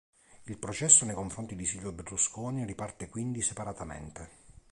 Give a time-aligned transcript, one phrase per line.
[0.47, 4.29] Il processo nei confronti di Silvio Berlusconi riparte quindi separatamente.